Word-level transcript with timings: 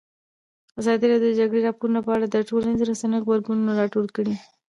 ازادي 0.79 1.05
راډیو 1.07 1.29
د 1.33 1.33
د 1.33 1.37
جګړې 1.39 1.61
راپورونه 1.67 1.99
په 2.03 2.11
اړه 2.15 2.25
د 2.29 2.35
ټولنیزو 2.49 2.89
رسنیو 2.91 3.23
غبرګونونه 3.23 3.71
راټول 3.81 4.07
کړي. 4.15 4.35